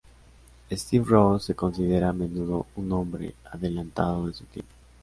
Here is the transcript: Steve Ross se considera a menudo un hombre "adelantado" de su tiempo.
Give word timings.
Steve 0.71 1.05
Ross 1.11 1.45
se 1.45 1.53
considera 1.53 2.09
a 2.09 2.11
menudo 2.11 2.65
un 2.75 2.91
hombre 2.91 3.35
"adelantado" 3.51 4.25
de 4.25 4.33
su 4.33 4.45
tiempo. 4.45 4.71